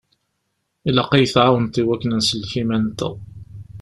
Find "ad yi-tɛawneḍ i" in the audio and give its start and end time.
1.13-1.83